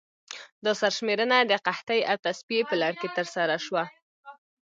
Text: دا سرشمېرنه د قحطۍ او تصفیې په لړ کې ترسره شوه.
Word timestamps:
دا 0.63 0.71
سرشمېرنه 0.81 1.37
د 1.43 1.51
قحطۍ 1.65 1.99
او 2.09 2.15
تصفیې 2.25 2.61
په 2.69 2.75
لړ 2.81 2.93
کې 3.01 3.07
ترسره 3.17 3.55
شوه. 3.65 3.83